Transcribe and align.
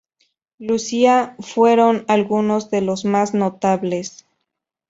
Lucia 0.57 1.35
fueron 1.41 2.05
algunos 2.07 2.71
de 2.71 2.81
los 2.81 3.05
más 3.05 3.35
notables. 3.35 4.25